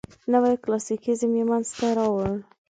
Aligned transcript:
نوي 0.33 0.53
کلاسیکیزم 0.63 1.31
یې 1.37 1.43
منځ 1.49 1.67
ته 1.77 1.87
راوړ. 1.97 2.29